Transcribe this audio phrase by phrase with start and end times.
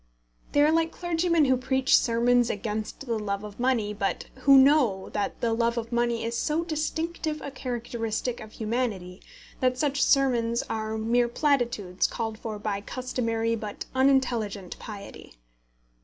[0.53, 5.09] They are like clergymen who preach sermons against the love of money, but who know
[5.09, 9.21] that the love of money is so distinctive a characteristic of humanity
[9.59, 15.33] that such sermons are mere platitudes called for by customary but unintelligent piety.